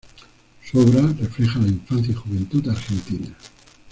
Su 0.63 0.79
obra 0.79 1.13
refleja 1.19 1.59
la 1.59 1.67
infancia 1.67 2.11
y 2.11 2.15
juventud 2.15 2.67
argentina. 2.67 3.35